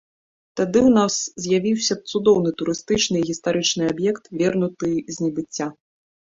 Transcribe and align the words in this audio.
Тады 0.61 0.79
ў 0.79 0.89
нас 0.97 1.13
з'явіўся 1.45 1.93
б 1.99 2.15
цудоўны 2.15 2.55
турыстычны 2.63 3.17
і 3.21 3.27
гістарычны 3.29 3.83
аб'ект, 3.93 4.23
вернуты 4.43 4.93
з 5.13 5.29
небыцця. 5.29 5.67